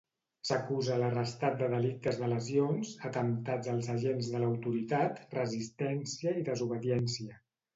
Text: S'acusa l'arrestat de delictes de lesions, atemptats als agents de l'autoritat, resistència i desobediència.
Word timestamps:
S'acusa 0.49 0.95
l'arrestat 1.01 1.59
de 1.59 1.67
delictes 1.73 2.17
de 2.21 2.29
lesions, 2.31 2.95
atemptats 3.11 3.71
als 3.75 3.91
agents 3.99 4.31
de 4.37 4.43
l'autoritat, 4.45 5.23
resistència 5.39 6.35
i 6.41 6.45
desobediència. 6.53 7.39